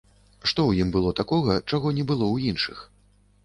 [0.37, 2.77] Што ў ім было такога, чаго не было ў іншых?